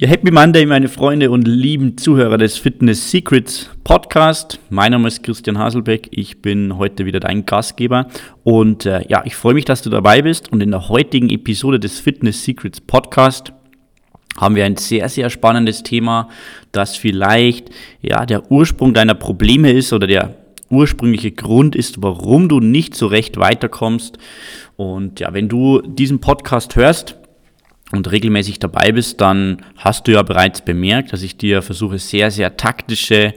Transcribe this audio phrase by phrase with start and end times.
[0.00, 4.58] Ja, Happy Monday, meine Freunde und lieben Zuhörer des Fitness Secrets Podcast.
[4.70, 6.08] Mein Name ist Christian Haselbeck.
[6.10, 8.06] Ich bin heute wieder dein Gastgeber
[8.42, 10.50] und äh, ja, ich freue mich, dass du dabei bist.
[10.50, 13.52] Und in der heutigen Episode des Fitness Secrets Podcast
[14.38, 16.30] haben wir ein sehr, sehr spannendes Thema,
[16.72, 17.68] das vielleicht
[18.00, 20.34] ja der Ursprung deiner Probleme ist oder der
[20.70, 24.16] ursprüngliche Grund ist, warum du nicht so recht weiterkommst.
[24.76, 27.19] Und ja, wenn du diesen Podcast hörst,
[27.92, 32.30] und regelmäßig dabei bist, dann hast du ja bereits bemerkt, dass ich dir versuche, sehr,
[32.30, 33.34] sehr taktische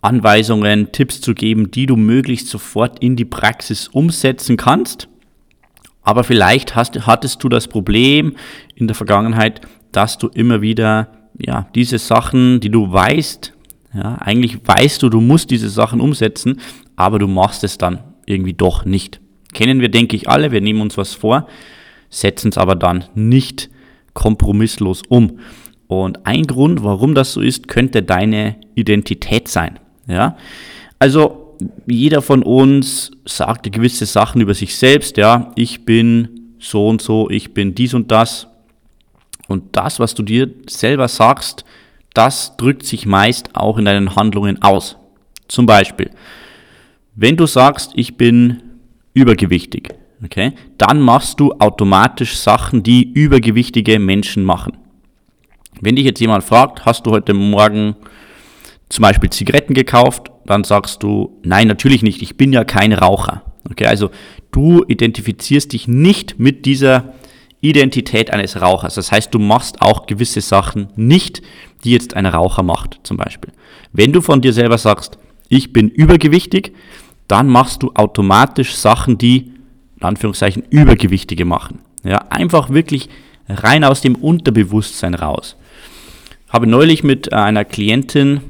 [0.00, 5.08] Anweisungen, Tipps zu geben, die du möglichst sofort in die Praxis umsetzen kannst.
[6.02, 8.36] Aber vielleicht hast, hattest du das Problem
[8.74, 9.60] in der Vergangenheit,
[9.92, 13.52] dass du immer wieder ja, diese Sachen, die du weißt,
[13.94, 16.60] ja, eigentlich weißt du, du musst diese Sachen umsetzen,
[16.96, 19.20] aber du machst es dann irgendwie doch nicht.
[19.54, 21.46] Kennen wir, denke ich, alle, wir nehmen uns was vor,
[22.10, 23.70] setzen es aber dann nicht
[24.16, 25.38] kompromisslos um.
[25.86, 29.78] Und ein Grund, warum das so ist, könnte deine Identität sein.
[30.08, 30.36] Ja?
[30.98, 35.16] Also jeder von uns sagt gewisse Sachen über sich selbst.
[35.16, 38.48] Ja, ich bin so und so, ich bin dies und das.
[39.46, 41.64] Und das, was du dir selber sagst,
[42.14, 44.96] das drückt sich meist auch in deinen Handlungen aus.
[45.46, 46.10] Zum Beispiel,
[47.14, 48.62] wenn du sagst, ich bin
[49.14, 54.76] übergewichtig, okay, dann machst du automatisch Sachen, die übergewichtige Menschen machen.
[55.80, 57.96] Wenn dich jetzt jemand fragt, hast du heute Morgen
[58.88, 63.42] zum Beispiel Zigaretten gekauft, dann sagst du, nein, natürlich nicht, ich bin ja kein Raucher.
[63.68, 64.10] Okay, also
[64.52, 67.14] du identifizierst dich nicht mit dieser
[67.60, 68.94] Identität eines Rauchers.
[68.94, 71.42] Das heißt, du machst auch gewisse Sachen nicht,
[71.84, 73.52] die jetzt ein Raucher macht, zum Beispiel.
[73.92, 76.72] Wenn du von dir selber sagst, ich bin übergewichtig,
[77.28, 79.52] dann machst du automatisch Sachen, die
[79.98, 81.80] in Anführungszeichen Übergewichtige machen.
[82.04, 83.08] Ja, einfach wirklich
[83.48, 85.56] rein aus dem Unterbewusstsein raus.
[86.48, 88.40] Habe neulich mit äh, einer Klientin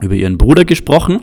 [0.00, 1.22] über ihren Bruder gesprochen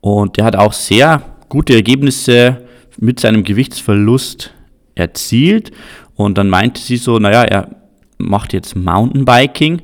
[0.00, 2.66] und der hat auch sehr gute Ergebnisse
[2.98, 4.52] mit seinem Gewichtsverlust
[4.94, 5.70] erzielt
[6.16, 7.68] und dann meinte sie so, naja, er
[8.18, 9.82] macht jetzt Mountainbiking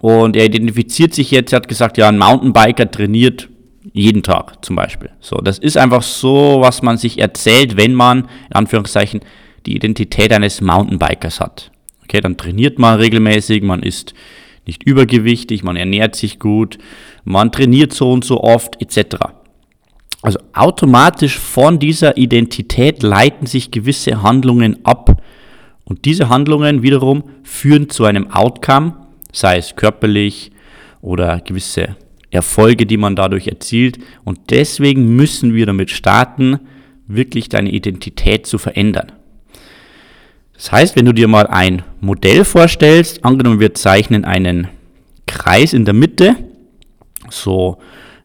[0.00, 3.48] und er identifiziert sich jetzt, er hat gesagt, ja, ein Mountainbiker trainiert
[3.96, 5.10] jeden Tag zum Beispiel.
[5.20, 9.20] So, das ist einfach so, was man sich erzählt, wenn man, in Anführungszeichen,
[9.64, 11.70] die Identität eines Mountainbikers hat.
[12.04, 14.14] Okay, dann trainiert man regelmäßig, man ist
[14.66, 16.78] nicht übergewichtig, man ernährt sich gut,
[17.24, 19.16] man trainiert so und so oft, etc.
[20.22, 25.22] Also automatisch von dieser Identität leiten sich gewisse Handlungen ab.
[25.84, 28.94] Und diese Handlungen wiederum führen zu einem Outcome,
[29.32, 30.50] sei es körperlich
[31.00, 31.96] oder gewisse
[32.36, 33.98] Erfolge, die man dadurch erzielt.
[34.24, 36.60] Und deswegen müssen wir damit starten,
[37.08, 39.12] wirklich deine Identität zu verändern.
[40.54, 44.68] Das heißt, wenn du dir mal ein Modell vorstellst, angenommen wir zeichnen einen
[45.26, 46.36] Kreis in der Mitte,
[47.30, 47.78] so,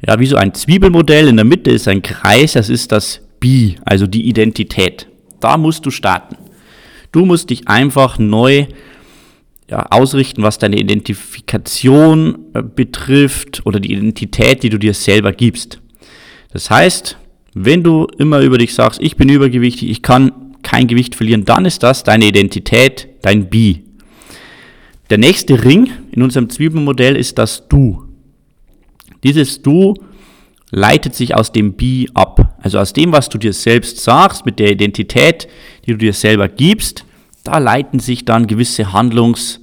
[0.05, 3.75] ja, wie so ein Zwiebelmodell, in der Mitte ist ein Kreis, das ist das B,
[3.83, 5.07] also die Identität.
[5.39, 6.37] Da musst du starten.
[7.11, 8.67] Du musst dich einfach neu
[9.71, 15.79] ja, ausrichten, was deine Identifikation äh, betrifft oder die Identität, die du dir selber gibst.
[16.51, 17.17] Das heißt,
[17.53, 21.63] wenn du immer über dich sagst, ich bin übergewichtig, ich kann kein Gewicht verlieren, dann
[21.63, 23.77] ist das deine Identität, dein B.
[25.09, 28.03] Der nächste Ring in unserem Zwiebelmodell ist das Du.
[29.23, 29.93] Dieses Du
[30.69, 32.57] leitet sich aus dem B ab.
[32.61, 35.47] Also aus dem, was du dir selbst sagst, mit der Identität,
[35.85, 37.05] die du dir selber gibst,
[37.45, 39.60] da leiten sich dann gewisse Handlungs-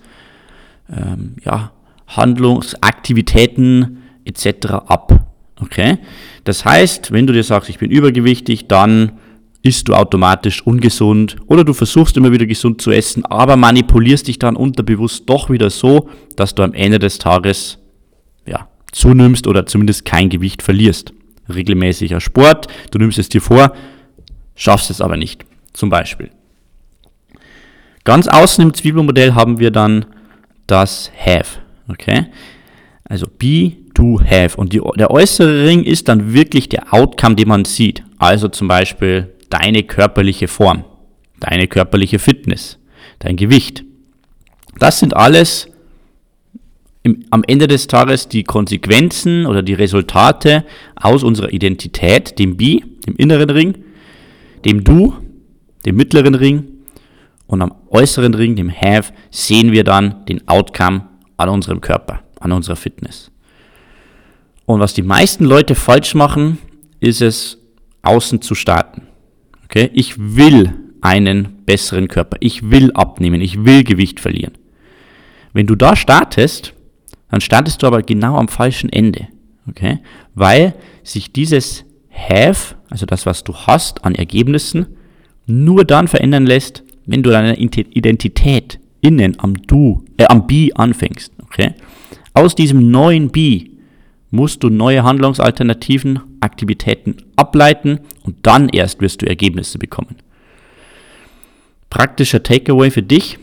[0.90, 1.72] ähm, ja,
[2.06, 4.66] Handlungsaktivitäten etc.
[4.86, 5.26] ab.
[5.60, 5.98] Okay?
[6.44, 9.12] Das heißt, wenn du dir sagst, ich bin übergewichtig, dann
[9.62, 14.38] isst du automatisch ungesund oder du versuchst immer wieder gesund zu essen, aber manipulierst dich
[14.38, 17.78] dann unterbewusst doch wieder so, dass du am Ende des Tages
[18.46, 21.12] ja, zunimmst oder zumindest kein Gewicht verlierst.
[21.52, 23.72] Regelmäßiger Sport, du nimmst es dir vor,
[24.54, 25.44] schaffst es aber nicht.
[25.72, 26.30] Zum Beispiel.
[28.04, 30.06] Ganz außen im Zwiebelmodell haben wir dann
[30.68, 31.58] das Have.
[31.88, 32.26] Okay?
[33.04, 34.56] Also be, do, have.
[34.56, 38.04] Und die, der äußere Ring ist dann wirklich der Outcome, den man sieht.
[38.18, 40.84] Also zum Beispiel deine körperliche Form,
[41.40, 42.78] deine körperliche Fitness,
[43.18, 43.84] dein Gewicht.
[44.78, 45.68] Das sind alles
[47.02, 50.64] im, am Ende des Tages die Konsequenzen oder die Resultate
[50.94, 53.78] aus unserer Identität, dem Be, dem inneren Ring,
[54.64, 55.14] dem Du,
[55.86, 56.64] dem mittleren Ring
[57.46, 62.52] und am äußeren Ring, dem Have, sehen wir dann den Outcome an unserem Körper, an
[62.52, 63.30] unserer Fitness.
[64.66, 66.58] Und was die meisten Leute falsch machen,
[67.00, 67.58] ist es,
[68.02, 69.02] außen zu starten.
[69.64, 69.90] Okay?
[69.92, 72.36] Ich will einen besseren Körper.
[72.40, 73.40] Ich will abnehmen.
[73.40, 74.52] Ich will Gewicht verlieren.
[75.52, 76.74] Wenn du da startest,
[77.30, 79.28] dann startest du aber genau am falschen Ende.
[79.68, 80.00] Okay?
[80.34, 84.86] Weil sich dieses Have, also das, was du hast an Ergebnissen,
[85.46, 91.32] nur dann verändern lässt, wenn du deine Identität innen am Du, äh, am Be anfängst.
[91.44, 91.72] Okay?
[92.34, 93.64] Aus diesem neuen Be
[94.30, 100.16] musst du neue Handlungsalternativen, Aktivitäten ableiten und dann erst wirst du Ergebnisse bekommen.
[101.88, 103.38] Praktischer Takeaway für dich,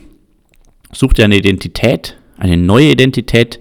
[0.91, 3.59] such dir eine Identität, eine neue Identität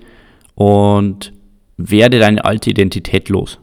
[0.55, 1.33] und
[1.79, 3.59] werde deine alte Identität los.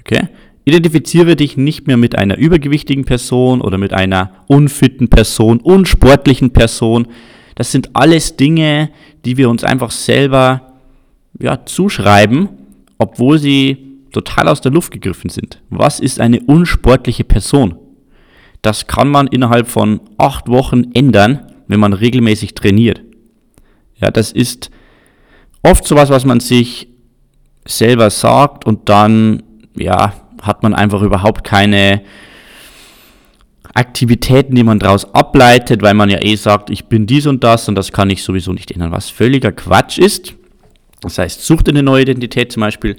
[0.00, 0.28] Okay?
[0.64, 7.06] Identifiziere dich nicht mehr mit einer übergewichtigen Person oder mit einer unfitten Person, unsportlichen Person.
[7.54, 8.90] Das sind alles Dinge,
[9.24, 10.72] die wir uns einfach selber
[11.38, 12.48] ja, zuschreiben,
[12.98, 13.76] obwohl sie
[14.12, 15.60] total aus der Luft gegriffen sind.
[15.68, 17.76] Was ist eine unsportliche Person?
[18.62, 23.02] Das kann man innerhalb von acht Wochen ändern, wenn man regelmäßig trainiert.
[24.00, 24.70] Ja, das ist
[25.62, 26.88] oft sowas, was man sich
[27.66, 29.42] selber sagt und dann,
[29.76, 32.02] ja, hat man einfach überhaupt keine
[33.74, 37.68] Aktivitäten, die man daraus ableitet, weil man ja eh sagt, ich bin dies und das
[37.68, 40.34] und das kann ich sowieso nicht ändern, was völliger Quatsch ist.
[41.00, 42.96] Das heißt, such dir eine neue Identität, zum Beispiel,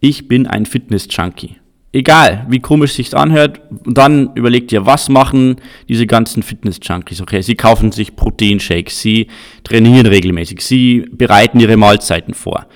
[0.00, 1.56] ich bin ein Fitness-Junkie.
[1.94, 5.56] Egal, wie komisch sich's anhört, dann überleg dir, was machen
[5.88, 7.20] diese ganzen Fitness-Junkies?
[7.20, 9.28] Okay, sie kaufen sich Proteinshakes, sie
[9.62, 12.66] trainieren regelmäßig, sie bereiten ihre Mahlzeiten vor.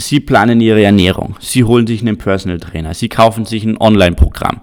[0.00, 4.60] Sie planen ihre Ernährung, sie holen sich einen Personal Trainer, sie kaufen sich ein Online-Programm.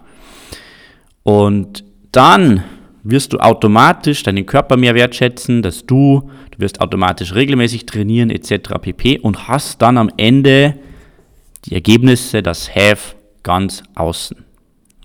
[1.23, 1.83] Und
[2.13, 2.63] dann
[3.03, 8.75] wirst du automatisch deinen Körper mehr wertschätzen, dass du, du wirst automatisch regelmäßig trainieren etc.
[8.81, 9.19] pp.
[9.19, 10.75] und hast dann am Ende
[11.65, 14.37] die Ergebnisse, das Have ganz außen.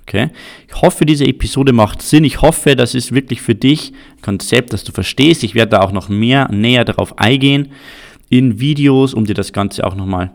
[0.03, 0.31] Okay?
[0.69, 2.23] Ich hoffe, diese Episode macht Sinn.
[2.23, 5.43] Ich hoffe, das ist wirklich für dich ein Konzept, das du verstehst.
[5.43, 7.73] Ich werde da auch noch mehr näher darauf eingehen
[8.31, 10.31] in Videos, um dir das Ganze auch nochmal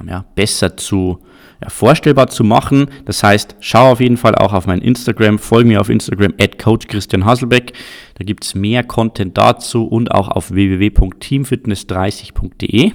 [0.00, 1.20] ähm, ja, besser zu
[1.62, 2.86] ja, vorstellbar zu machen.
[3.04, 6.58] Das heißt, schau auf jeden Fall auch auf mein Instagram, folge mir auf Instagram at
[6.58, 7.74] Coach Christian Hasselbeck.
[8.14, 12.90] Da gibt es mehr Content dazu und auch auf www.teamfitness30.de.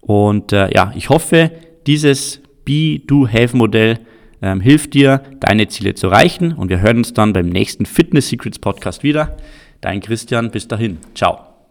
[0.00, 1.52] Und äh, ja, ich hoffe,
[1.86, 4.00] dieses Be-Do-Have-Modell
[4.42, 6.52] ähm, hilft dir, deine Ziele zu erreichen.
[6.52, 9.36] Und wir hören uns dann beim nächsten Fitness Secrets Podcast wieder.
[9.80, 10.98] Dein Christian, bis dahin.
[11.14, 11.55] Ciao.